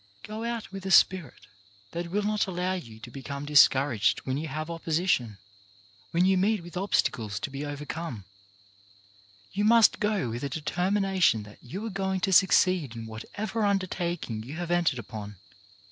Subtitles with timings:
[0.23, 1.45] Go out with a spirit
[1.91, 5.37] that will not allow you to become discouraged when you have oppo sition,
[6.09, 8.25] when you meet with obstacles to be over come.
[9.51, 14.41] You must go with a determination that you are going to succeed in whatever undertaking
[14.41, 15.35] you have entered upon.